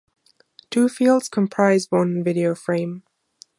Two 0.71 0.89
fields 0.89 1.29
comprise 1.29 1.85
one 1.91 2.23
video 2.23 2.55
frame. 2.55 3.03